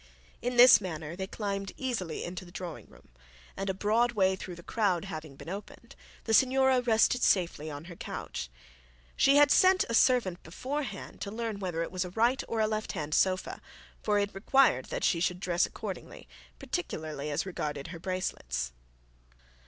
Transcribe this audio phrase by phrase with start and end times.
[0.41, 3.09] In this manner they climbed easily into the drawing room,
[3.55, 7.85] and a broad way through the crowd having been opened, the signora rested safely on
[7.85, 8.49] her couch.
[9.15, 12.65] She had sent a servant beforehand to learn whether it was a right or a
[12.67, 13.61] left hand sofa,
[14.01, 16.27] for it required that she should dress accordingly,
[16.57, 18.71] particularly as regarded her bracelets.